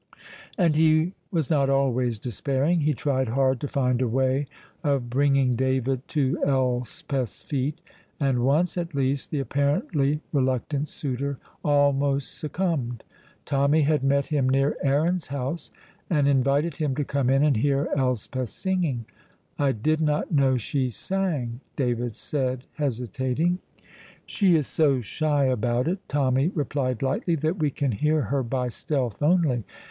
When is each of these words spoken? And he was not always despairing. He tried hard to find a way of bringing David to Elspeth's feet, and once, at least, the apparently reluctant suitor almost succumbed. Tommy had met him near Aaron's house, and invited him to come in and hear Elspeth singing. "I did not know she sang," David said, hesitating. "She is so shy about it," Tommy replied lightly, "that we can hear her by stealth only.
And 0.57 0.73
he 0.75 1.13
was 1.29 1.51
not 1.51 1.69
always 1.69 2.17
despairing. 2.17 2.79
He 2.79 2.95
tried 2.95 3.27
hard 3.27 3.61
to 3.61 3.67
find 3.67 4.01
a 4.01 4.07
way 4.07 4.47
of 4.83 5.11
bringing 5.11 5.53
David 5.55 6.07
to 6.07 6.41
Elspeth's 6.43 7.43
feet, 7.43 7.79
and 8.19 8.41
once, 8.43 8.79
at 8.79 8.95
least, 8.95 9.29
the 9.29 9.39
apparently 9.39 10.19
reluctant 10.33 10.87
suitor 10.87 11.37
almost 11.63 12.35
succumbed. 12.35 13.03
Tommy 13.45 13.83
had 13.83 14.03
met 14.03 14.25
him 14.25 14.49
near 14.49 14.75
Aaron's 14.81 15.27
house, 15.27 15.71
and 16.09 16.27
invited 16.27 16.77
him 16.77 16.95
to 16.95 17.05
come 17.05 17.29
in 17.29 17.43
and 17.43 17.57
hear 17.57 17.87
Elspeth 17.95 18.49
singing. 18.49 19.05
"I 19.59 19.71
did 19.71 20.01
not 20.01 20.31
know 20.31 20.57
she 20.57 20.89
sang," 20.89 21.59
David 21.75 22.15
said, 22.15 22.63
hesitating. 22.73 23.59
"She 24.25 24.55
is 24.55 24.65
so 24.65 24.99
shy 24.99 25.45
about 25.45 25.87
it," 25.87 25.99
Tommy 26.09 26.47
replied 26.55 27.03
lightly, 27.03 27.35
"that 27.35 27.59
we 27.59 27.69
can 27.69 27.91
hear 27.91 28.21
her 28.33 28.41
by 28.41 28.67
stealth 28.69 29.21
only. 29.21 29.63